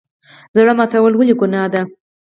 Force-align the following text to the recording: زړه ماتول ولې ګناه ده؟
زړه 0.57 0.73
ماتول 0.79 1.13
ولې 1.15 1.33
ګناه 1.41 1.67
ده؟ 1.73 1.81